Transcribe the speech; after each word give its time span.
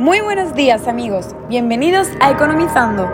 Muy 0.00 0.20
buenos 0.20 0.54
días 0.54 0.88
amigos, 0.88 1.36
bienvenidos 1.50 2.08
a 2.20 2.30
Economizando. 2.30 3.06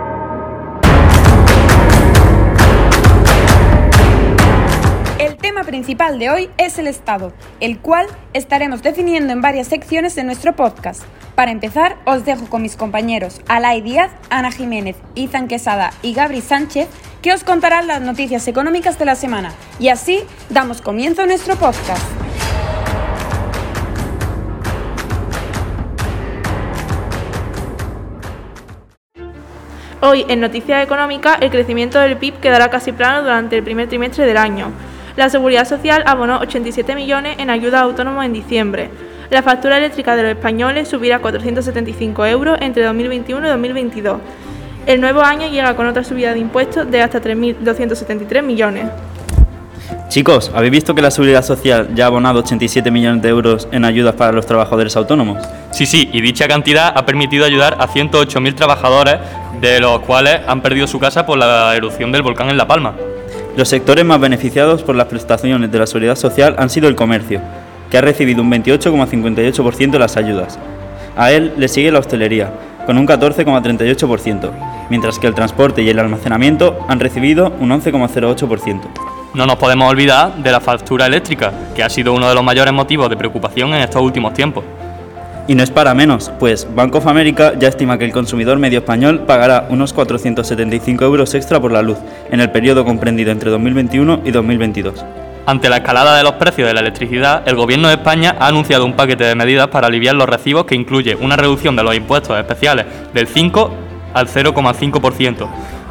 El 5.19 5.37
tema 5.37 5.65
principal 5.65 6.21
de 6.21 6.31
hoy 6.31 6.49
es 6.59 6.79
el 6.79 6.87
Estado, 6.87 7.33
el 7.59 7.81
cual 7.81 8.07
estaremos 8.35 8.85
definiendo 8.85 9.33
en 9.33 9.41
varias 9.41 9.67
secciones 9.67 10.15
de 10.15 10.23
nuestro 10.23 10.55
podcast. 10.55 11.03
Para 11.35 11.51
empezar, 11.51 11.97
os 12.05 12.25
dejo 12.25 12.47
con 12.47 12.63
mis 12.63 12.77
compañeros 12.77 13.41
Alay 13.49 13.81
Díaz, 13.81 14.13
Ana 14.31 14.53
Jiménez, 14.53 14.95
Izan 15.17 15.49
Quesada 15.49 15.91
y 16.03 16.15
Gabri 16.15 16.41
Sánchez, 16.41 16.87
que 17.21 17.33
os 17.33 17.43
contarán 17.43 17.89
las 17.89 18.01
noticias 18.01 18.47
económicas 18.47 18.97
de 18.97 19.07
la 19.07 19.17
semana. 19.17 19.53
Y 19.81 19.89
así 19.89 20.21
damos 20.51 20.83
comienzo 20.83 21.23
a 21.23 21.27
nuestro 21.27 21.57
podcast. 21.57 22.26
Hoy, 30.09 30.25
en 30.29 30.39
Noticias 30.39 30.85
Económicas, 30.85 31.39
el 31.41 31.51
crecimiento 31.51 31.99
del 31.99 32.17
PIB 32.17 32.35
quedará 32.35 32.71
casi 32.71 32.93
plano 32.93 33.23
durante 33.23 33.57
el 33.57 33.65
primer 33.65 33.89
trimestre 33.89 34.25
del 34.25 34.37
año. 34.37 34.71
La 35.17 35.29
Seguridad 35.29 35.67
Social 35.67 36.05
abonó 36.07 36.39
87 36.39 36.95
millones 36.95 37.37
en 37.41 37.51
ayuda 37.51 37.81
a 37.81 37.83
autónomos 37.83 38.25
en 38.25 38.33
diciembre. 38.33 38.89
La 39.31 39.43
factura 39.43 39.79
eléctrica 39.79 40.15
de 40.15 40.23
los 40.23 40.31
españoles 40.31 40.87
subirá 40.87 41.17
a 41.17 41.19
475 41.19 42.25
euros 42.27 42.57
entre 42.61 42.85
2021 42.85 43.49
y 43.49 43.51
2022. 43.51 44.21
El 44.87 45.01
nuevo 45.01 45.23
año 45.23 45.49
llega 45.49 45.75
con 45.75 45.89
otra 45.89 46.05
subida 46.05 46.33
de 46.33 46.39
impuestos 46.39 46.89
de 46.89 47.03
hasta 47.03 47.21
3.273 47.21 48.45
millones. 48.45 48.85
Chicos, 50.09 50.53
¿habéis 50.55 50.71
visto 50.71 50.95
que 50.95 51.03
la 51.03 51.11
Seguridad 51.11 51.43
Social 51.43 51.89
ya 51.95 52.05
ha 52.05 52.07
abonado 52.07 52.39
87 52.39 52.93
millones 52.93 53.23
de 53.23 53.29
euros 53.29 53.67
en 53.73 53.85
ayudas 53.85 54.15
para 54.15 54.31
los 54.31 54.47
trabajadores 54.47 54.97
autónomos? 54.97 55.45
Sí, 55.73 55.85
sí, 55.85 56.09
y 56.13 56.21
dicha 56.21 56.47
cantidad 56.47 56.93
ha 56.97 57.05
permitido 57.05 57.45
ayudar 57.45 57.77
a 57.81 57.89
108.000 57.89 58.55
trabajadores, 58.55 59.17
de 59.61 59.81
los 59.81 60.01
cuales 60.01 60.41
han 60.47 60.61
perdido 60.61 60.87
su 60.87 60.99
casa 60.99 61.25
por 61.27 61.39
la 61.39 61.75
erupción 61.75 62.13
del 62.13 62.23
volcán 62.23 62.51
en 62.51 62.57
La 62.57 62.67
Palma. 62.67 62.95
Los 63.57 63.69
sectores 63.69 64.05
más 64.05 64.21
beneficiados 64.21 64.83
por 64.83 64.97
las 64.97 65.07
prestaciones 65.07 65.73
de 65.73 65.79
la 65.79 65.87
Seguridad 65.87 66.17
Social 66.17 66.57
han 66.59 66.69
sido 66.69 66.89
el 66.89 66.97
comercio, 66.97 67.41
que 67.91 67.99
ha 67.99 68.03
recibido 68.03 68.43
un 68.43 68.51
28,58% 68.51 69.91
de 69.91 69.99
las 69.99 70.17
ayudas. 70.17 70.59
A 71.17 71.33
él 71.33 71.55
le 71.57 71.69
sigue 71.69 71.91
la 71.91 72.01
hostelería, 72.01 72.53
con 72.85 72.99
un 72.99 73.07
14,38%, 73.07 74.51
mientras 74.91 75.19
que 75.19 75.27
el 75.27 75.35
transporte 75.35 75.83
y 75.83 75.89
el 75.89 75.99
almacenamiento 75.99 76.79
han 76.89 77.01
recibido 77.01 77.55
un 77.59 77.71
11,08%. 77.71 78.81
No 79.35 79.47
nos 79.47 79.57
podemos 79.57 79.91
olvidar 79.91 80.35
de 80.37 80.53
la 80.53 80.61
factura 80.61 81.07
eléctrica, 81.07 81.53
que 81.75 81.83
ha 81.83 81.91
sido 81.91 82.13
uno 82.13 82.29
de 82.29 82.35
los 82.35 82.45
mayores 82.45 82.73
motivos 82.73 83.11
de 83.11 83.17
preocupación 83.17 83.75
en 83.75 83.83
estos 83.83 84.03
últimos 84.03 84.33
tiempos. 84.35 84.65
Y 85.49 85.55
no 85.55 85.63
es 85.63 85.71
para 85.71 85.95
menos, 85.95 86.33
pues 86.41 86.67
Bank 86.75 86.95
of 86.97 87.07
America 87.07 87.53
ya 87.57 87.69
estima 87.69 87.99
que 87.99 88.05
el 88.05 88.11
consumidor 88.11 88.59
medio 88.59 88.81
español 88.81 89.21
pagará 89.27 89.67
unos 89.71 89.93
475 89.93 91.05
euros 91.05 91.35
extra 91.35 91.61
por 91.61 91.71
la 91.71 91.83
luz 91.83 91.99
en 92.31 92.41
el 92.41 92.51
periodo 92.51 92.85
comprendido 92.85 93.31
entre 93.31 93.51
2021 93.51 94.23
y 94.25 94.33
2022. 94.33 95.05
Ante 95.47 95.69
la 95.69 95.77
escalada 95.77 96.17
de 96.17 96.25
los 96.25 96.33
precios 96.33 96.67
de 96.67 96.75
la 96.75 96.81
electricidad, 96.81 97.47
el 97.47 97.55
Gobierno 97.55 97.87
de 97.87 97.95
España 97.95 98.35
ha 98.41 98.49
anunciado 98.49 98.85
un 98.85 98.95
paquete 98.95 99.23
de 99.23 99.37
medidas 99.37 99.69
para 99.69 99.87
aliviar 99.87 100.17
los 100.17 100.29
recibos 100.29 100.65
que 100.65 100.75
incluye 100.75 101.15
una 101.15 101.37
reducción 101.37 101.77
de 101.77 101.85
los 101.85 101.95
impuestos 101.95 102.37
especiales 102.37 102.87
del 103.15 103.29
5 103.29 103.71
al 104.15 104.27
0,5%, 104.27 105.47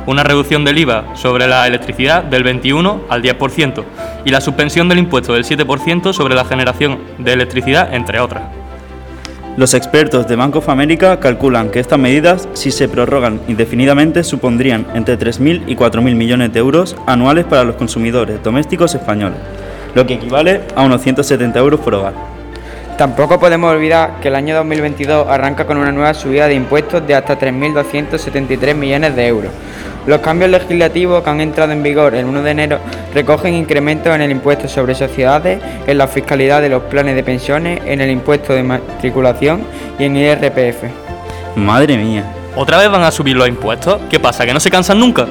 una 0.05 0.23
reducción 0.23 0.65
del 0.65 0.79
IVA 0.79 1.15
sobre 1.15 1.47
la 1.47 1.65
electricidad 1.65 2.25
del 2.25 2.43
21 2.43 3.03
al 3.07 3.23
10% 3.23 3.83
y 4.25 4.31
la 4.31 4.41
suspensión 4.41 4.89
del 4.89 4.99
impuesto 4.99 5.31
del 5.31 5.45
7% 5.45 6.11
sobre 6.11 6.35
la 6.35 6.43
generación 6.43 6.99
de 7.17 7.31
electricidad, 7.31 7.93
entre 7.93 8.19
otras. 8.19 8.54
Los 9.57 9.73
expertos 9.73 10.27
de 10.27 10.35
Bank 10.35 10.57
of 10.57 10.67
America 10.67 11.17
calculan 11.21 11.69
que 11.69 11.79
estas 11.79 11.97
medidas, 11.97 12.49
si 12.51 12.71
se 12.71 12.89
prorrogan 12.89 13.39
indefinidamente, 13.47 14.25
supondrían 14.25 14.85
entre 14.95 15.17
3.000 15.17 15.63
y 15.67 15.77
4.000 15.77 16.13
millones 16.13 16.51
de 16.51 16.59
euros 16.59 16.97
anuales 17.07 17.45
para 17.45 17.63
los 17.63 17.77
consumidores 17.77 18.43
domésticos 18.43 18.95
españoles, 18.95 19.39
lo 19.93 20.05
que 20.05 20.15
equivale 20.15 20.63
a 20.75 20.83
unos 20.83 21.01
170 21.01 21.57
euros 21.57 21.79
por 21.79 21.93
hogar. 21.93 22.13
Tampoco 22.97 23.39
podemos 23.39 23.71
olvidar 23.71 24.19
que 24.19 24.27
el 24.27 24.35
año 24.35 24.57
2022 24.57 25.25
arranca 25.29 25.65
con 25.65 25.77
una 25.77 25.93
nueva 25.93 26.13
subida 26.13 26.47
de 26.47 26.55
impuestos 26.55 27.07
de 27.07 27.15
hasta 27.15 27.39
3.273 27.39 28.75
millones 28.75 29.15
de 29.15 29.25
euros. 29.25 29.51
Los 30.07 30.19
cambios 30.19 30.51
legislativos 30.51 31.23
que 31.23 31.29
han 31.31 31.41
entrado 31.41 31.71
en 31.71 31.81
vigor 31.81 32.13
el 32.13 32.25
1 32.25 32.43
de 32.43 32.51
enero 32.51 32.79
recogen 33.13 33.55
incrementos 33.55 34.13
en 34.13 34.21
el 34.21 34.29
impuesto 34.29 34.67
sobre 34.67 34.93
sociedades, 34.93 35.59
en 35.87 35.97
la 35.97 36.07
fiscalidad 36.07 36.61
de 36.61 36.69
los 36.69 36.83
planes 36.83 37.15
de 37.15 37.23
pensiones, 37.23 37.81
en 37.85 38.01
el 38.01 38.11
impuesto 38.11 38.53
de 38.53 38.61
matriculación 38.61 39.63
y 39.97 40.03
en 40.03 40.15
el 40.15 40.37
IRPF. 40.43 40.83
Madre 41.55 41.97
mía. 41.97 42.23
¿Otra 42.55 42.77
vez 42.77 42.89
van 42.89 43.01
a 43.01 43.11
subir 43.11 43.35
los 43.35 43.47
impuestos? 43.47 43.99
¿Qué 44.09 44.19
pasa? 44.19 44.45
¿Que 44.45 44.53
no 44.53 44.59
se 44.59 44.69
cansan 44.69 44.99
nunca? 44.99 45.25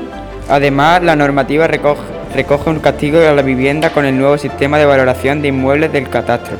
Además, 0.48 1.02
la 1.02 1.14
normativa 1.14 1.68
recoge, 1.68 2.02
recoge 2.34 2.70
un 2.70 2.80
castigo 2.80 3.20
a 3.20 3.32
la 3.32 3.42
vivienda 3.42 3.90
con 3.90 4.04
el 4.04 4.18
nuevo 4.18 4.36
sistema 4.38 4.76
de 4.78 4.86
valoración 4.86 5.40
de 5.40 5.48
inmuebles 5.48 5.92
del 5.92 6.08
catastro. 6.08 6.56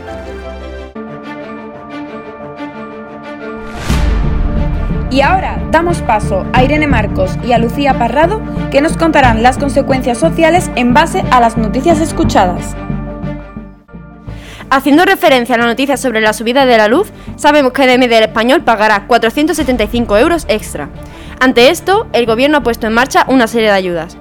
Y 5.14 5.20
ahora 5.20 5.62
damos 5.70 6.02
paso 6.02 6.44
a 6.52 6.64
Irene 6.64 6.88
Marcos 6.88 7.38
y 7.44 7.52
a 7.52 7.58
Lucía 7.58 7.96
Parrado, 8.00 8.42
que 8.72 8.80
nos 8.80 8.96
contarán 8.96 9.44
las 9.44 9.58
consecuencias 9.58 10.18
sociales 10.18 10.72
en 10.74 10.92
base 10.92 11.22
a 11.30 11.38
las 11.38 11.56
noticias 11.56 12.00
escuchadas. 12.00 12.74
Haciendo 14.70 15.04
referencia 15.04 15.54
a 15.54 15.58
la 15.58 15.66
noticia 15.66 15.96
sobre 15.96 16.20
la 16.20 16.32
subida 16.32 16.66
de 16.66 16.78
la 16.78 16.88
luz, 16.88 17.12
sabemos 17.36 17.72
que 17.72 17.84
el 17.84 18.12
español 18.12 18.62
pagará 18.62 19.06
475 19.06 20.18
euros 20.18 20.46
extra. 20.48 20.88
Ante 21.38 21.70
esto, 21.70 22.08
el 22.12 22.26
gobierno 22.26 22.56
ha 22.56 22.62
puesto 22.64 22.88
en 22.88 22.94
marcha 22.94 23.24
una 23.28 23.46
serie 23.46 23.68
de 23.68 23.74
ayudas. 23.74 24.18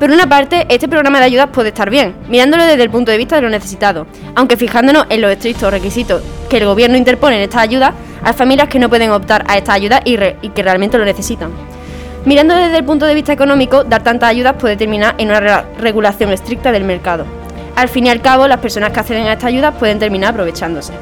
Por 0.00 0.10
una 0.10 0.28
parte, 0.28 0.66
este 0.70 0.88
programa 0.88 1.20
de 1.20 1.26
ayudas 1.26 1.50
puede 1.52 1.68
estar 1.68 1.88
bien, 1.88 2.16
mirándolo 2.28 2.64
desde 2.64 2.82
el 2.82 2.90
punto 2.90 3.12
de 3.12 3.18
vista 3.18 3.36
de 3.36 3.42
lo 3.42 3.48
necesitado, 3.48 4.08
aunque 4.34 4.56
fijándonos 4.56 5.06
en 5.08 5.20
los 5.20 5.30
estrictos 5.30 5.70
requisitos 5.70 6.24
que 6.50 6.56
el 6.56 6.64
gobierno 6.64 6.96
interpone 6.96 7.36
en 7.36 7.42
estas 7.42 7.62
ayudas, 7.62 7.92
hay 8.24 8.32
familias 8.34 8.68
que 8.68 8.78
no 8.78 8.88
pueden 8.88 9.10
optar 9.10 9.44
a 9.48 9.56
estas 9.56 9.74
ayudas 9.74 10.00
y, 10.04 10.16
que 10.16 10.62
realmente 10.62 10.98
lo 10.98 11.04
necesitan. 11.04 11.50
Mirando 12.24 12.54
desde 12.54 12.78
el 12.78 12.84
punto 12.84 13.06
de 13.06 13.14
vista 13.14 13.32
económico, 13.32 13.82
dar 13.84 14.02
tantas 14.02 14.30
ayudas 14.30 14.54
puede 14.58 14.76
terminar 14.76 15.14
en 15.18 15.28
una 15.28 15.40
re 15.40 15.64
regulación 15.78 16.30
estricta 16.30 16.70
del 16.70 16.84
mercado. 16.84 17.24
Al 17.74 17.88
fin 17.88 18.06
y 18.06 18.10
al 18.10 18.20
cabo, 18.20 18.46
las 18.46 18.58
personas 18.58 18.92
que 18.92 19.00
acceden 19.00 19.26
a 19.26 19.32
estas 19.32 19.48
ayudas 19.48 19.74
pueden 19.76 19.98
terminar 19.98 20.30
aprovechándose. 20.30 20.92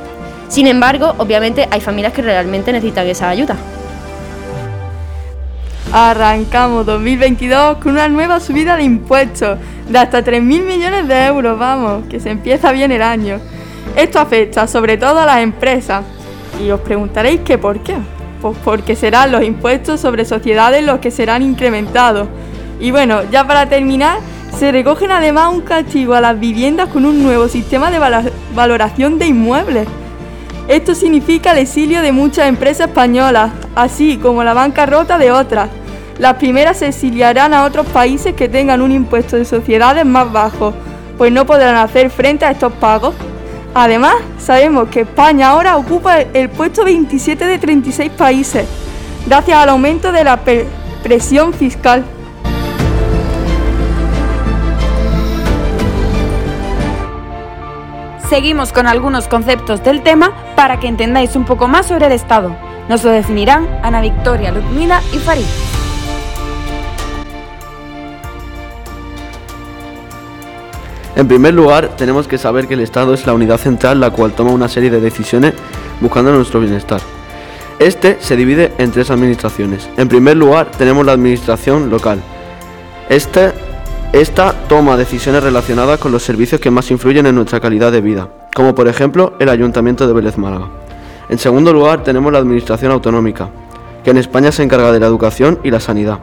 Sin 0.48 0.66
embargo, 0.66 1.14
obviamente 1.18 1.68
hay 1.70 1.80
familias 1.80 2.12
que 2.12 2.22
realmente 2.22 2.72
necesitan 2.72 3.06
esa 3.06 3.28
ayuda. 3.28 3.56
Arrancamos 5.92 6.86
2022 6.86 7.78
con 7.78 7.92
una 7.92 8.08
nueva 8.08 8.38
subida 8.38 8.76
de 8.76 8.84
impuestos 8.84 9.58
de 9.88 9.98
hasta 9.98 10.24
3.000 10.24 10.40
millones 10.40 11.08
de 11.08 11.26
euros, 11.26 11.58
vamos, 11.58 12.04
que 12.08 12.20
se 12.20 12.30
empieza 12.30 12.70
bien 12.70 12.92
el 12.92 13.02
año. 13.02 13.40
Esto 13.96 14.20
afecta 14.20 14.68
sobre 14.68 14.96
todo 14.96 15.18
a 15.18 15.26
las 15.26 15.40
empresas. 15.40 16.04
Y 16.62 16.70
os 16.70 16.80
preguntaréis 16.80 17.40
que 17.40 17.58
por 17.58 17.80
qué. 17.80 17.96
Pues 18.40 18.56
porque 18.64 18.96
serán 18.96 19.32
los 19.32 19.42
impuestos 19.42 20.00
sobre 20.00 20.24
sociedades 20.24 20.84
los 20.84 20.98
que 20.98 21.10
serán 21.10 21.42
incrementados. 21.42 22.28
Y 22.80 22.90
bueno, 22.90 23.20
ya 23.30 23.46
para 23.46 23.68
terminar, 23.68 24.18
se 24.58 24.72
recogen 24.72 25.10
además 25.10 25.52
un 25.52 25.60
castigo 25.60 26.14
a 26.14 26.20
las 26.20 26.38
viviendas 26.38 26.88
con 26.88 27.04
un 27.04 27.22
nuevo 27.22 27.48
sistema 27.48 27.90
de 27.90 27.98
valoración 28.54 29.18
de 29.18 29.26
inmuebles. 29.26 29.86
Esto 30.68 30.94
significa 30.94 31.52
el 31.52 31.58
exilio 31.58 32.00
de 32.00 32.12
muchas 32.12 32.48
empresas 32.48 32.88
españolas, 32.88 33.50
así 33.74 34.18
como 34.18 34.44
la 34.44 34.54
bancarrota 34.54 35.18
de 35.18 35.32
otras. 35.32 35.68
Las 36.18 36.34
primeras 36.34 36.78
se 36.78 36.88
exiliarán 36.88 37.54
a 37.54 37.64
otros 37.64 37.86
países 37.86 38.34
que 38.34 38.48
tengan 38.48 38.82
un 38.82 38.92
impuesto 38.92 39.36
de 39.36 39.44
sociedades 39.44 40.04
más 40.04 40.30
bajo, 40.30 40.72
pues 41.18 41.32
no 41.32 41.44
podrán 41.46 41.76
hacer 41.76 42.10
frente 42.10 42.44
a 42.44 42.50
estos 42.50 42.72
pagos. 42.74 43.14
Además, 43.74 44.16
sabemos 44.38 44.88
que 44.88 45.02
España 45.02 45.50
ahora 45.50 45.76
ocupa 45.76 46.20
el 46.20 46.48
puesto 46.48 46.84
27 46.84 47.46
de 47.46 47.58
36 47.58 48.10
países, 48.12 48.66
gracias 49.26 49.56
al 49.58 49.68
aumento 49.68 50.10
de 50.10 50.24
la 50.24 50.40
presión 51.02 51.52
fiscal. 51.52 52.04
Seguimos 58.28 58.72
con 58.72 58.86
algunos 58.86 59.28
conceptos 59.28 59.82
del 59.82 60.02
tema 60.02 60.32
para 60.56 60.78
que 60.78 60.86
entendáis 60.86 61.34
un 61.34 61.44
poco 61.44 61.66
más 61.66 61.86
sobre 61.86 62.06
el 62.06 62.12
Estado. 62.12 62.56
Nos 62.88 63.04
lo 63.04 63.10
definirán 63.10 63.68
Ana 63.82 64.00
Victoria, 64.00 64.52
Ludmila 64.52 65.00
y 65.12 65.18
Farid. 65.18 65.69
En 71.20 71.28
primer 71.28 71.52
lugar, 71.52 71.96
tenemos 71.98 72.26
que 72.26 72.38
saber 72.38 72.66
que 72.66 72.72
el 72.72 72.80
Estado 72.80 73.12
es 73.12 73.26
la 73.26 73.34
unidad 73.34 73.58
central 73.58 74.00
la 74.00 74.08
cual 74.08 74.32
toma 74.32 74.52
una 74.52 74.70
serie 74.70 74.88
de 74.88 75.02
decisiones 75.02 75.52
buscando 76.00 76.32
nuestro 76.32 76.60
bienestar. 76.60 77.02
Este 77.78 78.16
se 78.20 78.36
divide 78.36 78.72
en 78.78 78.90
tres 78.90 79.10
administraciones. 79.10 79.86
En 79.98 80.08
primer 80.08 80.38
lugar, 80.38 80.70
tenemos 80.70 81.04
la 81.04 81.12
administración 81.12 81.90
local. 81.90 82.22
Este, 83.10 83.52
esta 84.14 84.54
toma 84.66 84.96
decisiones 84.96 85.42
relacionadas 85.42 86.00
con 86.00 86.10
los 86.10 86.22
servicios 86.22 86.58
que 86.58 86.70
más 86.70 86.90
influyen 86.90 87.26
en 87.26 87.34
nuestra 87.34 87.60
calidad 87.60 87.92
de 87.92 88.00
vida, 88.00 88.30
como 88.54 88.74
por 88.74 88.88
ejemplo 88.88 89.34
el 89.40 89.50
Ayuntamiento 89.50 90.06
de 90.06 90.14
Vélez 90.14 90.38
Málaga. 90.38 90.68
En 91.28 91.38
segundo 91.38 91.74
lugar 91.74 92.02
tenemos 92.02 92.32
la 92.32 92.38
Administración 92.38 92.92
Autonómica, 92.92 93.50
que 94.02 94.10
en 94.10 94.16
España 94.16 94.52
se 94.52 94.62
encarga 94.62 94.90
de 94.90 95.00
la 95.00 95.06
educación 95.06 95.58
y 95.64 95.70
la 95.70 95.80
sanidad. 95.80 96.18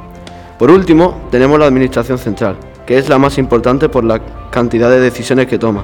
Por 0.58 0.72
último, 0.72 1.28
tenemos 1.30 1.60
la 1.60 1.68
Administración 1.68 2.18
Central, 2.18 2.56
que 2.88 2.98
es 2.98 3.10
la 3.10 3.20
más 3.20 3.38
importante 3.38 3.90
por 3.90 4.04
la 4.04 4.20
cantidad 4.50 4.90
de 4.90 5.00
decisiones 5.00 5.46
que 5.46 5.60
toma. 5.60 5.84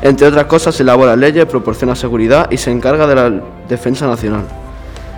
Entre 0.00 0.26
otras 0.26 0.46
cosas, 0.46 0.80
elabora 0.80 1.16
leyes, 1.16 1.44
proporciona 1.44 1.94
seguridad 1.94 2.50
y 2.50 2.56
se 2.56 2.70
encarga 2.70 3.06
de 3.06 3.14
la 3.14 3.42
defensa 3.68 4.06
nacional. 4.06 4.44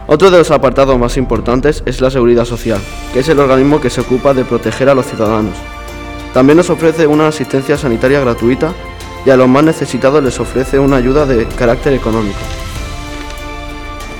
Otro 0.08 0.30
de 0.30 0.38
los 0.38 0.50
apartados 0.50 0.98
más 0.98 1.16
importantes 1.16 1.82
es 1.86 2.00
la 2.00 2.10
seguridad 2.10 2.44
social, 2.44 2.80
que 3.12 3.20
es 3.20 3.28
el 3.28 3.38
organismo 3.38 3.80
que 3.80 3.90
se 3.90 4.00
ocupa 4.00 4.34
de 4.34 4.44
proteger 4.44 4.88
a 4.88 4.94
los 4.94 5.06
ciudadanos. 5.06 5.54
También 6.34 6.56
nos 6.56 6.70
ofrece 6.70 7.06
una 7.06 7.28
asistencia 7.28 7.76
sanitaria 7.76 8.18
gratuita 8.20 8.72
y 9.24 9.30
a 9.30 9.36
los 9.36 9.48
más 9.48 9.62
necesitados 9.62 10.24
les 10.24 10.40
ofrece 10.40 10.78
una 10.78 10.96
ayuda 10.96 11.26
de 11.26 11.46
carácter 11.46 11.92
económico. 11.92 12.38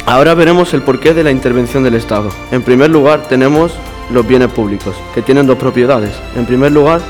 Ahora 0.06 0.34
veremos 0.34 0.74
el 0.74 0.82
porqué 0.82 1.14
de 1.14 1.24
la 1.24 1.30
intervención 1.30 1.82
del 1.82 1.94
Estado. 1.94 2.28
En 2.50 2.62
primer 2.62 2.90
lugar 2.90 3.22
tenemos 3.28 3.72
los 4.10 4.26
bienes 4.26 4.50
públicos, 4.50 4.94
que 5.14 5.22
tienen 5.22 5.46
dos 5.46 5.58
propiedades. 5.58 6.12
En 6.36 6.46
primer 6.46 6.72
lugar, 6.72 7.00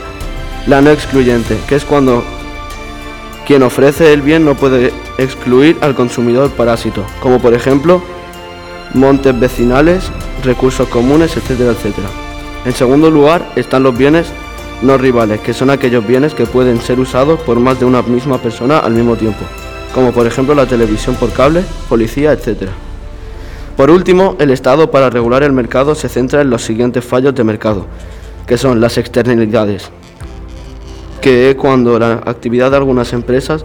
la 0.66 0.80
no 0.80 0.90
excluyente, 0.90 1.58
que 1.68 1.76
es 1.76 1.84
cuando 1.84 2.22
quien 3.46 3.62
ofrece 3.62 4.12
el 4.12 4.22
bien 4.22 4.44
no 4.44 4.54
puede 4.54 4.92
excluir 5.18 5.76
al 5.80 5.94
consumidor 5.94 6.50
parásito, 6.50 7.04
como 7.20 7.40
por 7.40 7.54
ejemplo 7.54 8.02
montes 8.94 9.38
vecinales, 9.38 10.10
recursos 10.44 10.88
comunes, 10.88 11.36
etcétera, 11.36 11.72
etcétera. 11.72 12.08
En 12.64 12.72
segundo 12.72 13.10
lugar 13.10 13.52
están 13.56 13.82
los 13.82 13.96
bienes 13.96 14.28
no 14.82 14.98
rivales, 14.98 15.40
que 15.40 15.54
son 15.54 15.70
aquellos 15.70 16.06
bienes 16.06 16.34
que 16.34 16.46
pueden 16.46 16.80
ser 16.80 17.00
usados 17.00 17.40
por 17.40 17.58
más 17.58 17.78
de 17.80 17.86
una 17.86 18.02
misma 18.02 18.38
persona 18.38 18.78
al 18.78 18.92
mismo 18.92 19.16
tiempo, 19.16 19.44
como 19.94 20.12
por 20.12 20.26
ejemplo 20.26 20.54
la 20.54 20.66
televisión 20.66 21.16
por 21.16 21.32
cable, 21.32 21.64
policía, 21.88 22.32
etcétera. 22.32 22.72
Por 23.76 23.90
último, 23.90 24.36
el 24.38 24.50
Estado 24.50 24.90
para 24.90 25.08
regular 25.08 25.42
el 25.42 25.52
mercado 25.52 25.94
se 25.94 26.08
centra 26.08 26.42
en 26.42 26.50
los 26.50 26.62
siguientes 26.62 27.04
fallos 27.04 27.34
de 27.34 27.42
mercado, 27.42 27.86
que 28.46 28.58
son 28.58 28.80
las 28.80 28.98
externalidades, 28.98 29.90
que 31.20 31.50
es 31.50 31.56
cuando 31.56 31.98
la 31.98 32.14
actividad 32.26 32.70
de 32.70 32.76
algunas 32.76 33.12
empresas 33.12 33.64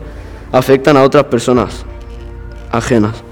afectan 0.51 0.95
a 0.95 1.03
otras 1.03 1.25
personas 1.25 1.85
ajenas. 2.71 3.23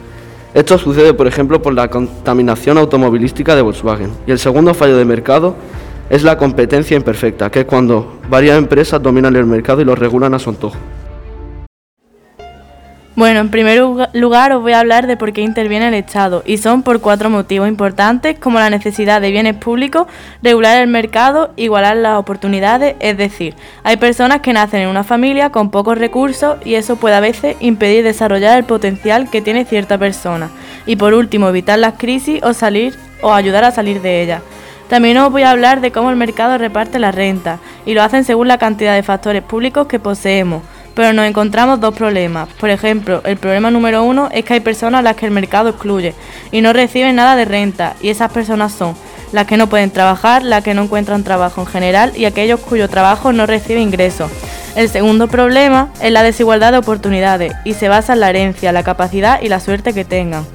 Esto 0.53 0.77
sucede, 0.77 1.13
por 1.13 1.27
ejemplo, 1.27 1.61
por 1.61 1.73
la 1.73 1.89
contaminación 1.89 2.77
automovilística 2.77 3.55
de 3.55 3.61
Volkswagen. 3.61 4.11
Y 4.25 4.31
el 4.31 4.39
segundo 4.39 4.73
fallo 4.73 4.97
de 4.97 5.05
mercado 5.05 5.55
es 6.09 6.23
la 6.23 6.37
competencia 6.37 6.95
imperfecta, 6.95 7.49
que 7.49 7.61
es 7.61 7.65
cuando 7.65 8.19
varias 8.29 8.57
empresas 8.57 9.01
dominan 9.01 9.35
el 9.35 9.45
mercado 9.45 9.81
y 9.81 9.85
lo 9.85 9.95
regulan 9.95 10.33
a 10.33 10.39
su 10.39 10.49
antojo. 10.49 10.77
Bueno, 13.15 13.39
en 13.39 13.49
primer 13.49 13.81
lugar 14.11 14.51
os 14.51 14.61
voy 14.61 14.73
a 14.73 14.81
hablar 14.81 15.07
de 15.07 15.15
por 15.15 15.31
qué 15.31 15.39
interviene 15.39 15.87
el 15.87 15.93
Estado 15.93 16.43
y 16.45 16.57
son 16.57 16.83
por 16.83 16.99
cuatro 16.99 17.29
motivos 17.29 17.69
importantes 17.69 18.37
como 18.37 18.59
la 18.59 18.69
necesidad 18.69 19.21
de 19.21 19.31
bienes 19.31 19.55
públicos, 19.55 20.07
regular 20.43 20.81
el 20.81 20.89
mercado, 20.89 21.53
igualar 21.55 21.95
las 21.95 22.17
oportunidades, 22.17 22.97
es 22.99 23.17
decir, 23.17 23.55
hay 23.83 23.95
personas 23.95 24.41
que 24.41 24.51
nacen 24.51 24.81
en 24.81 24.89
una 24.89 25.05
familia 25.05 25.49
con 25.49 25.71
pocos 25.71 25.97
recursos 25.97 26.57
y 26.65 26.75
eso 26.75 26.97
puede 26.97 27.15
a 27.15 27.21
veces 27.21 27.55
impedir 27.61 28.03
desarrollar 28.03 28.57
el 28.57 28.65
potencial 28.65 29.29
que 29.29 29.41
tiene 29.41 29.63
cierta 29.63 29.97
persona 29.97 30.49
y 30.85 30.97
por 30.97 31.13
último 31.13 31.47
evitar 31.47 31.79
las 31.79 31.93
crisis 31.93 32.43
o 32.43 32.53
salir 32.53 32.95
o 33.21 33.31
ayudar 33.31 33.63
a 33.63 33.71
salir 33.71 34.01
de 34.01 34.23
ellas. 34.23 34.41
También 34.89 35.17
os 35.19 35.31
voy 35.31 35.43
a 35.43 35.51
hablar 35.51 35.79
de 35.79 35.93
cómo 35.93 36.09
el 36.09 36.17
mercado 36.17 36.57
reparte 36.57 36.99
la 36.99 37.13
renta 37.13 37.59
y 37.85 37.93
lo 37.93 38.03
hacen 38.03 38.25
según 38.25 38.49
la 38.49 38.57
cantidad 38.57 38.93
de 38.93 39.03
factores 39.03 39.41
públicos 39.41 39.87
que 39.87 39.99
poseemos 39.99 40.63
pero 40.95 41.13
nos 41.13 41.27
encontramos 41.27 41.79
dos 41.79 41.93
problemas. 41.93 42.49
Por 42.59 42.69
ejemplo, 42.69 43.21
el 43.25 43.37
problema 43.37 43.69
número 43.69 44.03
uno 44.03 44.29
es 44.31 44.45
que 44.45 44.55
hay 44.55 44.59
personas 44.61 44.99
a 44.99 45.03
las 45.03 45.15
que 45.15 45.25
el 45.25 45.31
mercado 45.31 45.69
excluye 45.69 46.15
y 46.51 46.61
no 46.61 46.73
reciben 46.73 47.17
nada 47.17 47.35
de 47.35 47.45
renta, 47.45 47.95
y 48.01 48.09
esas 48.09 48.31
personas 48.31 48.71
son 48.71 48.95
las 49.31 49.45
que 49.45 49.57
no 49.57 49.67
pueden 49.67 49.91
trabajar, 49.91 50.43
las 50.43 50.63
que 50.63 50.73
no 50.73 50.83
encuentran 50.83 51.23
trabajo 51.23 51.61
en 51.61 51.67
general 51.67 52.13
y 52.15 52.25
aquellos 52.25 52.61
cuyo 52.61 52.87
trabajo 52.87 53.33
no 53.33 53.45
recibe 53.45 53.81
ingresos. 53.81 54.31
El 54.75 54.89
segundo 54.89 55.27
problema 55.27 55.89
es 56.01 56.11
la 56.11 56.23
desigualdad 56.23 56.71
de 56.71 56.79
oportunidades 56.79 57.53
y 57.63 57.73
se 57.73 57.89
basa 57.89 58.13
en 58.13 58.21
la 58.21 58.29
herencia, 58.29 58.71
la 58.71 58.83
capacidad 58.83 59.41
y 59.41 59.49
la 59.49 59.59
suerte 59.59 59.93
que 59.93 60.05
tengan. 60.05 60.45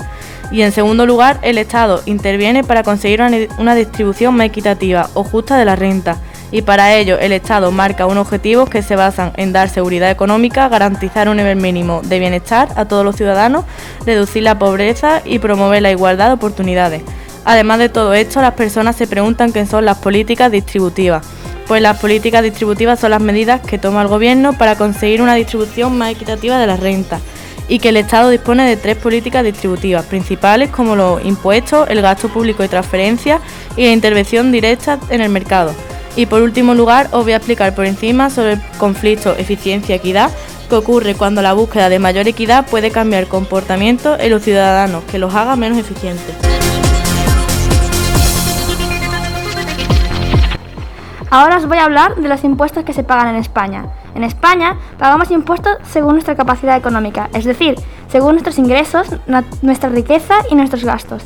Y 0.51 0.63
en 0.63 0.73
segundo 0.73 1.07
lugar, 1.07 1.39
el 1.43 1.59
Estado 1.59 2.03
interviene 2.07 2.65
para 2.65 2.83
conseguir 2.83 3.23
una, 3.23 3.75
distribución 3.75 4.35
más 4.35 4.47
equitativa 4.47 5.09
o 5.15 5.23
justa 5.23 5.57
de 5.57 5.65
la 5.65 5.77
renta 5.77 6.17
y 6.53 6.63
para 6.63 6.95
ello 6.95 7.19
el 7.19 7.33
Estado 7.33 7.71
marca 7.71 8.07
unos 8.07 8.27
objetivos 8.27 8.69
que 8.69 8.83
se 8.83 8.97
basan 8.97 9.33
en 9.37 9.53
dar 9.53 9.69
seguridad 9.69 10.11
económica, 10.11 10.69
garantizar 10.69 11.29
un 11.29 11.37
nivel 11.37 11.57
mínimo 11.57 12.01
de 12.05 12.19
bienestar 12.19 12.69
a 12.77 12.87
todos 12.87 13.05
los 13.05 13.17
ciudadanos, 13.17 13.65
reducir 14.05 14.43
la 14.43 14.59
pobreza 14.59 15.23
y 15.25 15.39
promover 15.39 15.83
la 15.83 15.91
igualdad 15.91 16.29
de 16.29 16.35
oportunidades. 16.35 17.03
Además 17.45 17.79
de 17.79 17.89
todo 17.89 18.15
esto, 18.15 18.43
las 18.43 18.55
personas 18.55 18.97
se 18.97 19.07
preguntan 19.07 19.53
qué 19.53 19.65
son 19.67 19.85
las 19.85 19.99
políticas 19.99 20.53
distributivas. 20.53 21.27
Pues 21.67 21.81
las 21.81 21.99
políticas 21.99 22.43
distributivas 22.43 22.99
son 22.99 23.13
las 23.13 23.21
medidas 23.21 23.61
que 23.61 23.79
toma 23.79 24.03
el 24.03 24.09
Gobierno 24.09 24.53
para 24.55 24.77
conseguir 24.77 25.23
una 25.23 25.35
distribución 25.35 25.97
más 25.97 26.11
equitativa 26.11 26.59
de 26.59 26.67
las 26.67 26.81
rentas 26.81 27.21
y 27.69 27.79
que 27.79 27.91
el 27.91 27.97
Estado 27.97 28.31
dispone 28.31 28.69
de 28.69 28.77
tres 28.77 28.97
políticas 28.97 29.45
distributivas 29.45 30.05
principales 30.05 30.71
como 30.71 30.97
los 30.97 31.25
impuestos, 31.25 31.89
el 31.89 32.03
gasto 32.03 32.29
público 32.29 32.65
y 32.65 32.69
transferencias 32.69 33.41
y 33.77 33.85
la 33.85 33.93
intervención 33.93 34.51
directa 34.51 34.99
en 35.09 35.21
el 35.21 35.29
mercado. 35.29 35.73
Y 36.17 36.27
por 36.27 36.43
último 36.43 36.75
lugar, 36.75 37.09
os 37.13 37.25
voy 37.25 37.33
a 37.33 37.37
explicar 37.37 37.75
por 37.75 37.87
encima 37.87 38.31
sobre 38.31 38.55
el 38.55 38.61
conflicto 38.79 39.35
eficiencia-equidad 39.37 40.31
que 40.69 40.75
ocurre 40.77 41.15
cuando 41.15 41.43
la 41.43 41.53
búsqueda 41.53 41.89
de 41.89 41.99
mayor 41.99 42.29
equidad 42.29 42.67
puede 42.67 42.91
cambiar 42.91 43.27
comportamiento 43.27 44.19
en 44.19 44.31
los 44.31 44.43
ciudadanos 44.43 45.05
que 45.05 45.19
los 45.19 45.35
haga 45.35 45.57
menos 45.57 45.79
eficientes. 45.79 46.37
Ahora 51.33 51.59
os 51.59 51.67
voy 51.67 51.79
a 51.79 51.85
hablar 51.85 52.17
de 52.17 52.29
los 52.29 52.43
impuestos 52.43 52.85
que 52.85 52.93
se 52.93 53.05
pagan 53.05 53.29
en 53.29 53.37
España. 53.37 53.87
En 54.17 54.25
España 54.25 54.77
pagamos 54.99 55.31
impuestos 55.31 55.77
según 55.89 56.15
nuestra 56.15 56.35
capacidad 56.35 56.77
económica, 56.77 57.31
es 57.33 57.45
decir, 57.45 57.77
según 58.09 58.33
nuestros 58.33 58.59
ingresos, 58.59 59.07
nuestra 59.63 59.91
riqueza 59.91 60.35
y 60.51 60.57
nuestros 60.57 60.85
gastos. 60.85 61.23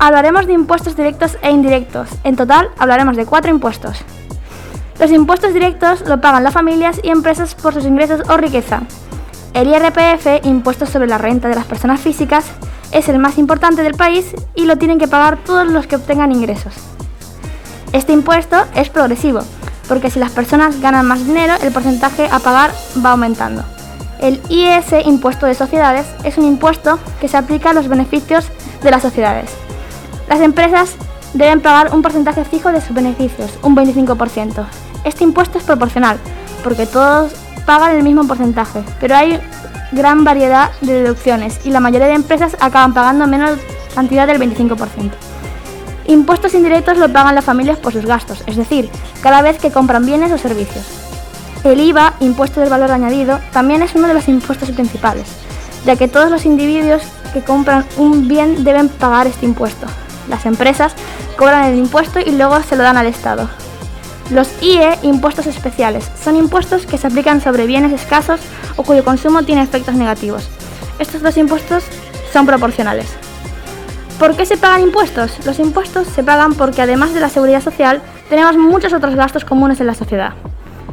Hablaremos 0.00 0.46
de 0.46 0.52
impuestos 0.52 0.94
directos 0.94 1.36
e 1.42 1.50
indirectos. 1.50 2.08
En 2.22 2.36
total 2.36 2.70
hablaremos 2.78 3.16
de 3.16 3.26
cuatro 3.26 3.50
impuestos. 3.50 3.98
Los 5.00 5.10
impuestos 5.10 5.52
directos 5.52 6.02
lo 6.06 6.20
pagan 6.20 6.44
las 6.44 6.54
familias 6.54 7.00
y 7.02 7.10
empresas 7.10 7.56
por 7.56 7.74
sus 7.74 7.84
ingresos 7.84 8.28
o 8.28 8.36
riqueza. 8.36 8.82
El 9.54 9.68
IRPF, 9.68 10.44
impuesto 10.44 10.86
sobre 10.86 11.08
la 11.08 11.18
renta 11.18 11.48
de 11.48 11.56
las 11.56 11.64
personas 11.64 12.00
físicas, 12.00 12.44
es 12.92 13.08
el 13.08 13.18
más 13.18 13.38
importante 13.38 13.82
del 13.82 13.94
país 13.94 14.34
y 14.54 14.66
lo 14.66 14.76
tienen 14.78 15.00
que 15.00 15.08
pagar 15.08 15.36
todos 15.44 15.66
los 15.66 15.88
que 15.88 15.96
obtengan 15.96 16.30
ingresos. 16.30 16.74
Este 17.92 18.12
impuesto 18.12 18.56
es 18.76 18.90
progresivo, 18.90 19.40
porque 19.88 20.10
si 20.10 20.20
las 20.20 20.30
personas 20.30 20.80
ganan 20.80 21.06
más 21.06 21.26
dinero, 21.26 21.54
el 21.60 21.72
porcentaje 21.72 22.28
a 22.30 22.38
pagar 22.38 22.70
va 23.04 23.10
aumentando. 23.10 23.64
El 24.20 24.40
IS, 24.48 25.06
impuesto 25.06 25.46
de 25.46 25.54
sociedades, 25.54 26.06
es 26.22 26.38
un 26.38 26.44
impuesto 26.44 27.00
que 27.20 27.26
se 27.26 27.36
aplica 27.36 27.70
a 27.70 27.72
los 27.72 27.88
beneficios 27.88 28.46
de 28.82 28.90
las 28.92 29.02
sociedades. 29.02 29.67
Las 30.28 30.40
empresas 30.40 30.94
deben 31.32 31.60
pagar 31.60 31.94
un 31.94 32.02
porcentaje 32.02 32.44
fijo 32.44 32.70
de 32.70 32.80
sus 32.80 32.94
beneficios, 32.94 33.50
un 33.62 33.74
25%. 33.74 34.64
Este 35.04 35.24
impuesto 35.24 35.58
es 35.58 35.64
proporcional, 35.64 36.18
porque 36.62 36.86
todos 36.86 37.32
pagan 37.64 37.96
el 37.96 38.02
mismo 38.02 38.26
porcentaje, 38.26 38.82
pero 39.00 39.16
hay 39.16 39.40
gran 39.92 40.24
variedad 40.24 40.70
de 40.82 41.02
deducciones 41.02 41.60
y 41.64 41.70
la 41.70 41.80
mayoría 41.80 42.08
de 42.08 42.14
empresas 42.14 42.56
acaban 42.60 42.92
pagando 42.92 43.26
menos 43.26 43.58
cantidad 43.94 44.26
del 44.26 44.38
25%. 44.38 45.10
Impuestos 46.06 46.54
indirectos 46.54 46.98
lo 46.98 47.12
pagan 47.12 47.34
las 47.34 47.44
familias 47.44 47.78
por 47.78 47.92
sus 47.92 48.06
gastos, 48.06 48.42
es 48.46 48.56
decir, 48.56 48.90
cada 49.22 49.42
vez 49.42 49.58
que 49.58 49.70
compran 49.70 50.06
bienes 50.06 50.32
o 50.32 50.38
servicios. 50.38 50.84
El 51.64 51.80
IVA, 51.80 52.14
impuesto 52.20 52.60
del 52.60 52.70
valor 52.70 52.90
añadido, 52.90 53.40
también 53.52 53.82
es 53.82 53.94
uno 53.94 54.08
de 54.08 54.14
los 54.14 54.28
impuestos 54.28 54.70
principales, 54.70 55.26
ya 55.84 55.96
que 55.96 56.08
todos 56.08 56.30
los 56.30 56.46
individuos 56.46 57.02
que 57.32 57.42
compran 57.42 57.84
un 57.96 58.28
bien 58.28 58.64
deben 58.64 58.88
pagar 58.88 59.26
este 59.26 59.44
impuesto. 59.46 59.86
Las 60.28 60.46
empresas 60.46 60.92
cobran 61.36 61.64
el 61.64 61.78
impuesto 61.78 62.20
y 62.20 62.30
luego 62.32 62.60
se 62.62 62.76
lo 62.76 62.82
dan 62.82 62.96
al 62.96 63.06
Estado. 63.06 63.48
Los 64.30 64.50
IE, 64.60 64.98
impuestos 65.02 65.46
especiales, 65.46 66.10
son 66.22 66.36
impuestos 66.36 66.84
que 66.84 66.98
se 66.98 67.06
aplican 67.06 67.40
sobre 67.40 67.66
bienes 67.66 67.92
escasos 67.92 68.40
o 68.76 68.82
cuyo 68.82 69.04
consumo 69.04 69.42
tiene 69.42 69.62
efectos 69.62 69.94
negativos. 69.94 70.48
Estos 70.98 71.22
dos 71.22 71.36
impuestos 71.38 71.84
son 72.32 72.44
proporcionales. 72.44 73.06
¿Por 74.18 74.36
qué 74.36 74.44
se 74.44 74.56
pagan 74.56 74.82
impuestos? 74.82 75.46
Los 75.46 75.58
impuestos 75.60 76.08
se 76.08 76.24
pagan 76.24 76.54
porque 76.54 76.82
además 76.82 77.14
de 77.14 77.20
la 77.20 77.28
seguridad 77.28 77.62
social, 77.62 78.02
tenemos 78.28 78.56
muchos 78.56 78.92
otros 78.92 79.14
gastos 79.14 79.44
comunes 79.44 79.80
en 79.80 79.86
la 79.86 79.94
sociedad. 79.94 80.34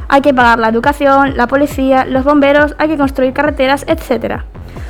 Hay 0.07 0.21
que 0.21 0.33
pagar 0.33 0.59
la 0.59 0.69
educación, 0.69 1.35
la 1.37 1.47
policía, 1.47 2.05
los 2.05 2.23
bomberos, 2.23 2.75
hay 2.77 2.87
que 2.87 2.97
construir 2.97 3.33
carreteras, 3.33 3.85
etc. 3.87 4.41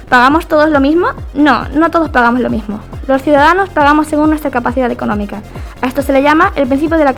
¿Pagamos 0.09 0.47
todos 0.47 0.69
lo 0.69 0.79
mismo? 0.79 1.07
No, 1.33 1.67
no 1.69 1.89
todos 1.89 2.09
pagamos 2.09 2.41
lo 2.41 2.49
mismo. 2.49 2.79
Los 3.07 3.21
ciudadanos 3.21 3.69
pagamos 3.69 4.07
según 4.07 4.29
nuestra 4.29 4.51
capacidad 4.51 4.91
económica. 4.91 5.41
A 5.81 5.87
esto 5.87 6.01
se 6.01 6.13
le 6.13 6.21
llama 6.21 6.51
el 6.55 6.67
principio 6.67 6.97
de 6.97 7.05
la 7.05 7.13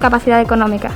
capacidad 0.00 0.40
económica. 0.40 0.90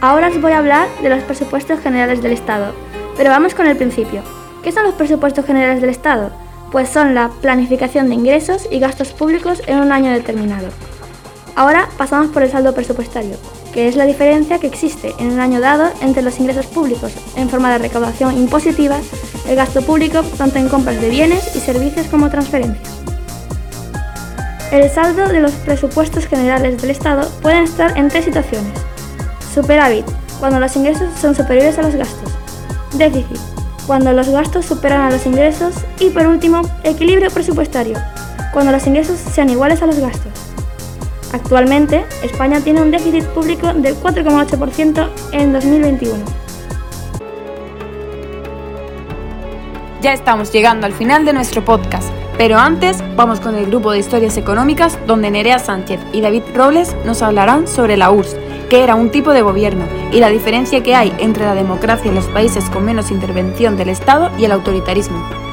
Ahora 0.00 0.28
os 0.28 0.40
voy 0.40 0.52
a 0.52 0.58
hablar 0.58 0.86
de 1.02 1.08
los 1.08 1.22
presupuestos 1.22 1.80
generales 1.80 2.22
del 2.22 2.32
Estado. 2.32 2.74
Pero 3.16 3.30
vamos 3.30 3.54
con 3.54 3.66
el 3.66 3.76
principio. 3.76 4.22
¿Qué 4.62 4.72
son 4.72 4.84
los 4.84 4.94
presupuestos 4.94 5.46
generales 5.46 5.80
del 5.80 5.90
Estado? 5.90 6.30
Pues 6.72 6.88
son 6.88 7.14
la 7.14 7.28
planificación 7.40 8.08
de 8.08 8.14
ingresos 8.14 8.66
y 8.70 8.80
gastos 8.80 9.12
públicos 9.12 9.62
en 9.66 9.78
un 9.78 9.92
año 9.92 10.10
determinado. 10.10 10.68
Ahora 11.56 11.88
pasamos 11.96 12.32
por 12.32 12.42
el 12.42 12.50
saldo 12.50 12.74
presupuestario, 12.74 13.36
que 13.72 13.86
es 13.88 13.94
la 13.94 14.06
diferencia 14.06 14.58
que 14.58 14.66
existe 14.66 15.14
en 15.18 15.32
un 15.32 15.40
año 15.40 15.60
dado 15.60 15.90
entre 16.00 16.22
los 16.22 16.38
ingresos 16.40 16.66
públicos 16.66 17.12
en 17.36 17.48
forma 17.48 17.72
de 17.72 17.78
recaudación 17.78 18.36
impositiva, 18.36 18.98
el 19.46 19.56
gasto 19.56 19.82
público 19.82 20.22
tanto 20.36 20.58
en 20.58 20.68
compras 20.68 21.00
de 21.00 21.10
bienes 21.10 21.54
y 21.54 21.60
servicios 21.60 22.06
como 22.08 22.28
transferencias. 22.28 22.88
El 24.72 24.90
saldo 24.90 25.28
de 25.28 25.38
los 25.38 25.52
presupuestos 25.52 26.26
generales 26.26 26.80
del 26.82 26.90
Estado 26.90 27.30
pueden 27.40 27.64
estar 27.64 27.96
en 27.96 28.08
tres 28.08 28.24
situaciones. 28.24 28.72
Superávit, 29.54 30.04
cuando 30.40 30.58
los 30.58 30.74
ingresos 30.74 31.08
son 31.20 31.36
superiores 31.36 31.78
a 31.78 31.82
los 31.82 31.94
gastos. 31.94 32.32
Déficit, 32.94 33.38
cuando 33.86 34.12
los 34.12 34.28
gastos 34.28 34.66
superan 34.66 35.02
a 35.02 35.10
los 35.10 35.26
ingresos. 35.26 35.74
Y 36.00 36.10
por 36.10 36.26
último, 36.26 36.62
equilibrio 36.82 37.30
presupuestario, 37.30 37.96
cuando 38.52 38.72
los 38.72 38.86
ingresos 38.86 39.20
sean 39.32 39.50
iguales 39.50 39.80
a 39.82 39.86
los 39.86 40.00
gastos. 40.00 40.43
Actualmente, 41.34 42.04
España 42.22 42.60
tiene 42.60 42.80
un 42.80 42.92
déficit 42.92 43.24
público 43.24 43.74
del 43.74 43.96
4,8% 43.96 45.08
en 45.32 45.52
2021. 45.52 46.24
Ya 50.00 50.12
estamos 50.12 50.52
llegando 50.52 50.86
al 50.86 50.92
final 50.92 51.24
de 51.24 51.32
nuestro 51.32 51.64
podcast, 51.64 52.08
pero 52.38 52.56
antes 52.56 53.02
vamos 53.16 53.40
con 53.40 53.56
el 53.56 53.66
grupo 53.66 53.90
de 53.90 53.98
historias 53.98 54.36
económicas 54.36 54.96
donde 55.08 55.32
Nerea 55.32 55.58
Sánchez 55.58 55.98
y 56.12 56.20
David 56.20 56.44
Robles 56.54 56.94
nos 57.04 57.20
hablarán 57.20 57.66
sobre 57.66 57.96
la 57.96 58.12
URSS, 58.12 58.36
que 58.70 58.84
era 58.84 58.94
un 58.94 59.10
tipo 59.10 59.32
de 59.32 59.42
gobierno, 59.42 59.86
y 60.12 60.20
la 60.20 60.28
diferencia 60.28 60.84
que 60.84 60.94
hay 60.94 61.12
entre 61.18 61.46
la 61.46 61.56
democracia 61.56 62.10
en 62.10 62.14
los 62.14 62.26
países 62.26 62.70
con 62.70 62.84
menos 62.84 63.10
intervención 63.10 63.76
del 63.76 63.88
Estado 63.88 64.30
y 64.38 64.44
el 64.44 64.52
autoritarismo. 64.52 65.43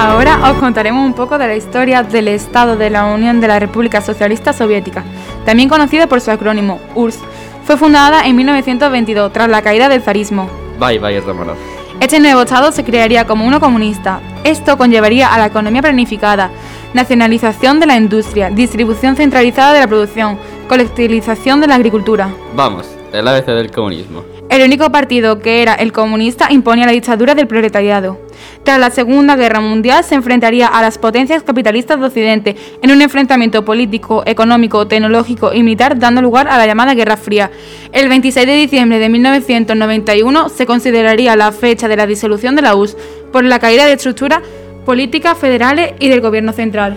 Ahora 0.00 0.52
os 0.52 0.58
contaremos 0.58 1.04
un 1.04 1.12
poco 1.12 1.38
de 1.38 1.48
la 1.48 1.56
historia 1.56 2.04
del 2.04 2.28
Estado 2.28 2.76
de 2.76 2.88
la 2.88 3.06
Unión 3.06 3.40
de 3.40 3.48
la 3.48 3.58
República 3.58 4.00
Socialista 4.00 4.52
Soviética, 4.52 5.02
también 5.44 5.68
conocida 5.68 6.06
por 6.06 6.20
su 6.20 6.30
acrónimo 6.30 6.78
URSS. 6.94 7.18
Fue 7.64 7.76
fundada 7.76 8.24
en 8.24 8.36
1922 8.36 9.32
tras 9.32 9.48
la 9.48 9.60
caída 9.60 9.88
del 9.88 10.00
zarismo. 10.00 10.48
Bye, 10.78 11.00
bye, 11.00 11.20
Romanov. 11.20 11.56
Este 11.98 12.20
nuevo 12.20 12.42
Estado 12.42 12.70
se 12.70 12.84
crearía 12.84 13.26
como 13.26 13.44
uno 13.44 13.58
comunista. 13.58 14.20
Esto 14.44 14.78
conllevaría 14.78 15.34
a 15.34 15.38
la 15.38 15.46
economía 15.46 15.82
planificada, 15.82 16.52
nacionalización 16.94 17.80
de 17.80 17.86
la 17.86 17.96
industria, 17.96 18.50
distribución 18.50 19.16
centralizada 19.16 19.72
de 19.72 19.80
la 19.80 19.88
producción, 19.88 20.38
colectivización 20.68 21.60
de 21.60 21.66
la 21.66 21.74
agricultura. 21.74 22.28
Vamos, 22.54 22.86
el 23.12 23.26
ABC 23.26 23.46
del 23.46 23.72
comunismo. 23.72 24.37
El 24.48 24.62
único 24.62 24.90
partido 24.90 25.40
que 25.40 25.60
era 25.60 25.74
el 25.74 25.92
comunista 25.92 26.50
imponía 26.50 26.86
la 26.86 26.92
dictadura 26.92 27.34
del 27.34 27.46
proletariado. 27.46 28.18
Tras 28.64 28.80
la 28.80 28.90
Segunda 28.90 29.36
Guerra 29.36 29.60
Mundial 29.60 30.04
se 30.04 30.14
enfrentaría 30.14 30.66
a 30.66 30.80
las 30.80 30.96
potencias 30.96 31.42
capitalistas 31.42 32.00
de 32.00 32.06
Occidente 32.06 32.56
en 32.80 32.90
un 32.90 33.02
enfrentamiento 33.02 33.64
político, 33.64 34.22
económico, 34.24 34.86
tecnológico 34.86 35.52
y 35.52 35.62
militar 35.62 35.98
dando 35.98 36.22
lugar 36.22 36.48
a 36.48 36.56
la 36.56 36.66
llamada 36.66 36.94
Guerra 36.94 37.18
Fría. 37.18 37.50
El 37.92 38.08
26 38.08 38.46
de 38.46 38.54
diciembre 38.54 38.98
de 38.98 39.10
1991 39.10 40.48
se 40.48 40.64
consideraría 40.64 41.36
la 41.36 41.52
fecha 41.52 41.86
de 41.86 41.96
la 41.96 42.06
disolución 42.06 42.56
de 42.56 42.62
la 42.62 42.74
URSS 42.74 42.96
por 43.30 43.44
la 43.44 43.58
caída 43.58 43.84
de 43.84 43.92
estructuras 43.92 44.40
políticas 44.86 45.36
federales 45.36 45.92
y 46.00 46.08
del 46.08 46.22
gobierno 46.22 46.54
central. 46.54 46.96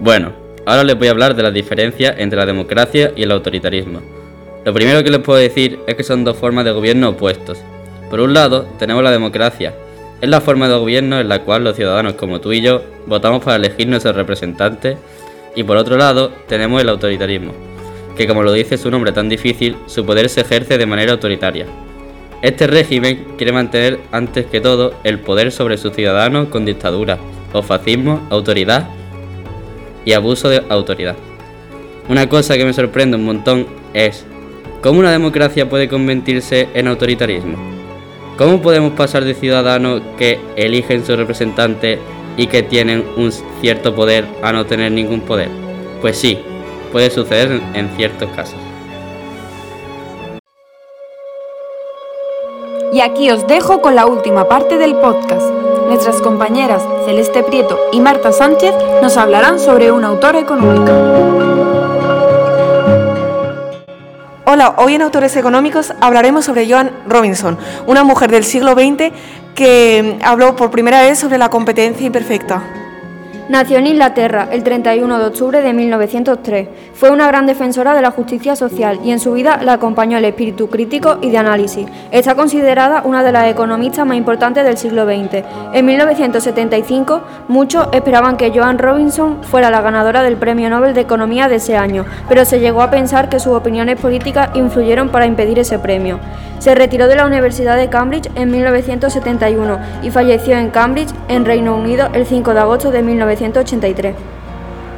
Bueno, 0.00 0.32
ahora 0.64 0.82
les 0.82 0.98
voy 0.98 1.08
a 1.08 1.10
hablar 1.10 1.34
de 1.34 1.42
la 1.42 1.50
diferencia 1.50 2.14
entre 2.16 2.38
la 2.38 2.46
democracia 2.46 3.12
y 3.14 3.22
el 3.22 3.32
autoritarismo. 3.32 4.19
Lo 4.64 4.74
primero 4.74 5.02
que 5.02 5.10
les 5.10 5.20
puedo 5.20 5.38
decir 5.38 5.78
es 5.86 5.94
que 5.94 6.04
son 6.04 6.22
dos 6.22 6.36
formas 6.36 6.66
de 6.66 6.72
gobierno 6.72 7.08
opuestos. 7.10 7.58
Por 8.10 8.20
un 8.20 8.34
lado, 8.34 8.66
tenemos 8.78 9.02
la 9.02 9.10
democracia. 9.10 9.74
Es 10.20 10.28
la 10.28 10.42
forma 10.42 10.68
de 10.68 10.76
gobierno 10.76 11.18
en 11.18 11.30
la 11.30 11.42
cual 11.42 11.64
los 11.64 11.76
ciudadanos 11.76 12.14
como 12.14 12.40
tú 12.40 12.52
y 12.52 12.60
yo 12.60 12.82
votamos 13.06 13.42
para 13.42 13.56
elegir 13.56 13.88
nuestros 13.88 14.14
representantes. 14.14 14.98
Y 15.56 15.62
por 15.62 15.78
otro 15.78 15.96
lado, 15.96 16.30
tenemos 16.46 16.82
el 16.82 16.90
autoritarismo, 16.90 17.52
que 18.16 18.26
como 18.26 18.42
lo 18.42 18.52
dice 18.52 18.76
su 18.76 18.90
nombre 18.90 19.12
tan 19.12 19.30
difícil, 19.30 19.76
su 19.86 20.04
poder 20.04 20.28
se 20.28 20.42
ejerce 20.42 20.76
de 20.76 20.86
manera 20.86 21.12
autoritaria. 21.12 21.66
Este 22.42 22.66
régimen 22.66 23.28
quiere 23.38 23.52
mantener 23.52 23.98
antes 24.12 24.46
que 24.46 24.60
todo 24.60 24.94
el 25.04 25.20
poder 25.20 25.52
sobre 25.52 25.78
sus 25.78 25.94
ciudadanos 25.94 26.48
con 26.48 26.66
dictadura, 26.66 27.18
o 27.52 27.62
fascismo, 27.62 28.26
autoridad 28.30 28.88
y 30.04 30.12
abuso 30.12 30.48
de 30.48 30.62
autoridad. 30.68 31.16
Una 32.08 32.28
cosa 32.28 32.56
que 32.56 32.64
me 32.64 32.72
sorprende 32.72 33.16
un 33.16 33.24
montón 33.24 33.66
es 33.94 34.26
¿Cómo 34.82 35.00
una 35.00 35.12
democracia 35.12 35.68
puede 35.68 35.88
convertirse 35.88 36.70
en 36.72 36.88
autoritarismo? 36.88 37.58
¿Cómo 38.38 38.62
podemos 38.62 38.92
pasar 38.94 39.24
de 39.24 39.34
ciudadanos 39.34 40.00
que 40.16 40.40
eligen 40.56 41.04
su 41.04 41.14
representante 41.16 41.98
y 42.38 42.46
que 42.46 42.62
tienen 42.62 43.04
un 43.18 43.30
cierto 43.60 43.94
poder 43.94 44.26
a 44.42 44.52
no 44.52 44.64
tener 44.64 44.90
ningún 44.90 45.20
poder? 45.20 45.50
Pues 46.00 46.16
sí, 46.16 46.38
puede 46.92 47.10
suceder 47.10 47.60
en 47.74 47.90
ciertos 47.90 48.30
casos. 48.30 48.58
Y 52.94 53.02
aquí 53.02 53.30
os 53.30 53.46
dejo 53.46 53.82
con 53.82 53.94
la 53.94 54.06
última 54.06 54.48
parte 54.48 54.78
del 54.78 54.94
podcast. 54.94 55.46
Nuestras 55.88 56.22
compañeras 56.22 56.82
Celeste 57.04 57.42
Prieto 57.42 57.78
y 57.92 58.00
Marta 58.00 58.32
Sánchez 58.32 58.72
nos 59.02 59.18
hablarán 59.18 59.58
sobre 59.58 59.92
un 59.92 60.04
autor 60.04 60.36
económico. 60.36 61.69
Hoy 64.60 64.94
en 64.94 65.00
Autores 65.00 65.36
Económicos 65.36 65.94
hablaremos 66.02 66.44
sobre 66.44 66.68
Joan 66.68 66.92
Robinson, 67.08 67.56
una 67.86 68.04
mujer 68.04 68.30
del 68.30 68.44
siglo 68.44 68.72
XX 68.72 69.10
que 69.54 70.18
habló 70.22 70.54
por 70.54 70.70
primera 70.70 71.00
vez 71.00 71.18
sobre 71.18 71.38
la 71.38 71.48
competencia 71.48 72.06
imperfecta. 72.06 72.79
Nació 73.50 73.78
en 73.78 73.88
Inglaterra 73.88 74.46
el 74.52 74.62
31 74.62 75.18
de 75.18 75.26
octubre 75.26 75.60
de 75.60 75.72
1903. 75.72 76.68
Fue 76.94 77.10
una 77.10 77.26
gran 77.26 77.46
defensora 77.46 77.96
de 77.96 78.00
la 78.00 78.12
justicia 78.12 78.54
social 78.54 79.00
y 79.02 79.10
en 79.10 79.18
su 79.18 79.32
vida 79.32 79.58
la 79.60 79.72
acompañó 79.72 80.18
el 80.18 80.24
espíritu 80.24 80.70
crítico 80.70 81.18
y 81.20 81.30
de 81.30 81.38
análisis. 81.38 81.88
Está 82.12 82.36
considerada 82.36 83.02
una 83.04 83.24
de 83.24 83.32
las 83.32 83.50
economistas 83.50 84.06
más 84.06 84.16
importantes 84.16 84.62
del 84.62 84.76
siglo 84.76 85.04
XX. 85.04 85.42
En 85.72 85.84
1975, 85.84 87.22
muchos 87.48 87.88
esperaban 87.90 88.36
que 88.36 88.52
Joan 88.54 88.78
Robinson 88.78 89.42
fuera 89.42 89.68
la 89.68 89.80
ganadora 89.80 90.22
del 90.22 90.36
Premio 90.36 90.70
Nobel 90.70 90.94
de 90.94 91.00
Economía 91.00 91.48
de 91.48 91.56
ese 91.56 91.76
año, 91.76 92.04
pero 92.28 92.44
se 92.44 92.60
llegó 92.60 92.82
a 92.82 92.92
pensar 92.92 93.28
que 93.28 93.40
sus 93.40 93.54
opiniones 93.54 94.00
políticas 94.00 94.50
influyeron 94.54 95.08
para 95.08 95.26
impedir 95.26 95.58
ese 95.58 95.80
premio. 95.80 96.20
Se 96.60 96.74
retiró 96.74 97.08
de 97.08 97.16
la 97.16 97.24
Universidad 97.24 97.78
de 97.78 97.88
Cambridge 97.88 98.30
en 98.34 98.50
1971 98.50 99.78
y 100.02 100.10
falleció 100.10 100.58
en 100.58 100.68
Cambridge, 100.68 101.08
en 101.28 101.46
Reino 101.46 101.74
Unido, 101.74 102.10
el 102.12 102.26
5 102.26 102.52
de 102.52 102.60
agosto 102.60 102.90
de 102.90 103.02
1983. 103.40 104.14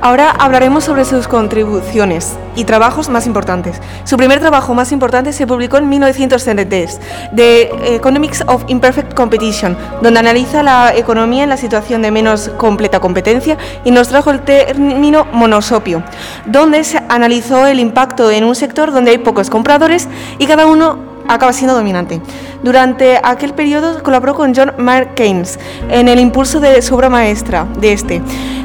Ahora 0.04 0.30
hablaremos 0.30 0.82
sobre 0.82 1.04
sus 1.04 1.28
contribuciones 1.28 2.36
y 2.56 2.64
trabajos 2.64 3.08
más 3.08 3.28
importantes. 3.28 3.80
Su 4.02 4.16
primer 4.16 4.40
trabajo 4.40 4.74
más 4.74 4.90
importante 4.90 5.32
se 5.32 5.46
publicó 5.46 5.76
en 5.76 5.88
1973, 5.88 7.00
The 7.36 7.94
Economics 7.94 8.42
of 8.48 8.64
Imperfect 8.66 9.14
Competition, 9.14 9.76
donde 10.02 10.18
analiza 10.18 10.64
la 10.64 10.92
economía 10.96 11.44
en 11.44 11.50
la 11.50 11.56
situación 11.56 12.02
de 12.02 12.10
menos 12.10 12.48
completa 12.56 12.98
competencia 12.98 13.56
y 13.84 13.92
nos 13.92 14.08
trajo 14.08 14.32
el 14.32 14.40
término 14.40 15.24
monosopio, 15.32 16.02
donde 16.46 16.82
se 16.82 17.00
analizó 17.08 17.68
el 17.68 17.78
impacto 17.78 18.28
en 18.32 18.42
un 18.42 18.56
sector 18.56 18.90
donde 18.90 19.12
hay 19.12 19.18
pocos 19.18 19.50
compradores 19.50 20.08
y 20.40 20.46
cada 20.48 20.66
uno 20.66 21.11
acaba 21.28 21.52
siendo 21.52 21.74
dominante. 21.74 22.20
Durante 22.62 23.18
aquel 23.22 23.54
periodo 23.54 24.02
colaboró 24.02 24.34
con 24.34 24.54
John 24.54 24.72
Mark 24.78 25.14
Keynes 25.14 25.58
en 25.90 26.08
el 26.08 26.20
impulso 26.20 26.60
de 26.60 26.80
su 26.82 26.94
obra 26.94 27.08
maestra 27.08 27.66
de 27.78 27.92
este, 27.92 28.22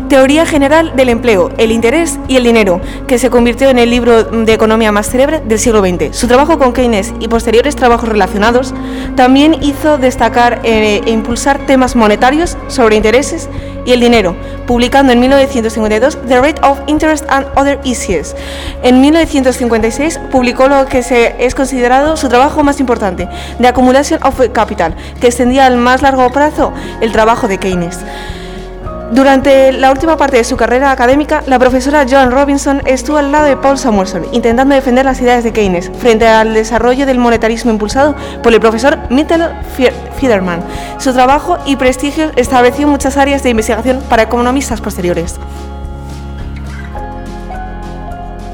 Teoría 0.09 0.45
General 0.45 0.95
del 0.95 1.09
Empleo, 1.09 1.49
el 1.57 1.71
Interés 1.71 2.17
y 2.29 2.37
el 2.37 2.45
Dinero, 2.45 2.79
que 3.07 3.19
se 3.19 3.29
convirtió 3.29 3.69
en 3.69 3.77
el 3.77 3.89
libro 3.89 4.23
de 4.23 4.53
economía 4.53 4.91
más 4.91 5.09
célebre 5.09 5.41
del 5.41 5.59
siglo 5.59 5.81
XX. 5.81 6.15
Su 6.15 6.27
trabajo 6.27 6.57
con 6.57 6.71
Keynes 6.71 7.13
y 7.19 7.27
posteriores 7.27 7.75
trabajos 7.75 8.07
relacionados 8.07 8.73
también 9.15 9.61
hizo 9.61 9.97
destacar 9.97 10.61
e 10.63 11.01
impulsar 11.07 11.65
temas 11.65 11.97
monetarios 11.97 12.57
sobre 12.67 12.95
intereses 12.95 13.49
y 13.87 13.93
el 13.93 14.01
dinero, 14.01 14.35
publicando 14.67 15.13
en 15.13 15.21
1952 15.21 16.19
The 16.27 16.41
Rate 16.41 16.61
of 16.61 16.79
Interest 16.87 17.25
and 17.29 17.47
Other 17.55 17.79
Issues. 17.85 18.35
En 18.83 18.99
1956 18.99 20.19
publicó 20.29 20.67
lo 20.67 20.85
que 20.87 21.01
se 21.01 21.35
es 21.39 21.55
considerado 21.55 22.17
su 22.17 22.27
trabajo 22.27 22.63
más 22.63 22.81
importante, 22.81 23.29
The 23.61 23.69
Accumulation 23.69 24.19
of 24.23 24.41
Capital, 24.51 24.93
que 25.21 25.27
extendía 25.27 25.65
al 25.65 25.77
más 25.77 26.01
largo 26.01 26.29
plazo 26.31 26.73
el 26.99 27.13
trabajo 27.13 27.47
de 27.47 27.59
Keynes. 27.59 27.99
Durante 29.11 29.71
la 29.71 29.89
última 29.89 30.17
parte 30.17 30.35
de 30.35 30.43
su 30.43 30.57
carrera 30.57 30.91
académica, 30.91 31.41
la 31.47 31.57
profesora 31.57 32.05
Joan 32.07 32.29
Robinson 32.29 32.81
estuvo 32.85 33.17
al 33.17 33.31
lado 33.31 33.45
de 33.45 33.55
Paul 33.55 33.77
Samuelson, 33.77 34.25
intentando 34.33 34.75
defender 34.75 35.05
las 35.05 35.21
ideas 35.21 35.45
de 35.45 35.53
Keynes 35.53 35.89
frente 35.97 36.27
al 36.27 36.53
desarrollo 36.53 37.05
del 37.05 37.17
monetarismo 37.17 37.71
impulsado 37.71 38.15
por 38.43 38.53
el 38.53 38.59
profesor 38.59 38.97
Mittel 39.09 39.43
Fiederman. 40.17 40.59
Su 40.97 41.13
trabajo 41.13 41.57
y 41.65 41.77
prestigio 41.77 42.31
estableció 42.35 42.85
muchas 42.87 43.15
áreas 43.15 43.43
de 43.43 43.51
investigación 43.51 44.01
para 44.09 44.23
economistas 44.23 44.81
posteriores. 44.81 45.39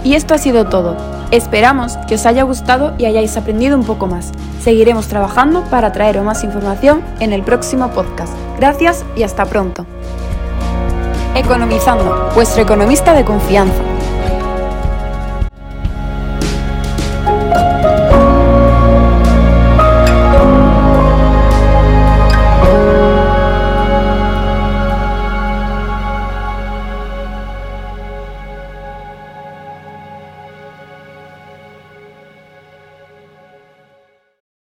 Y 0.04 0.14
esto 0.14 0.36
ha 0.36 0.38
sido 0.38 0.66
todo. 0.66 0.98
Esperamos 1.32 1.98
que 2.08 2.14
os 2.14 2.26
haya 2.28 2.44
gustado 2.44 2.94
y 3.00 3.06
hayáis 3.06 3.36
aprendido 3.38 3.76
un 3.76 3.86
poco 3.86 4.06
más. 4.06 4.32
Seguiremos 4.62 5.08
trabajando 5.08 5.64
para 5.64 5.92
traeros 5.92 6.24
más 6.24 6.44
información 6.44 7.02
en 7.20 7.34
el 7.34 7.42
próximo 7.42 7.90
podcast. 7.90 8.34
Gracias 8.60 9.04
y 9.16 9.24
hasta 9.24 9.46
pronto. 9.46 9.88
Economizando, 11.36 12.30
vuestro 12.36 12.62
economista 12.62 13.14
de 13.16 13.26
confianza. 13.26 13.93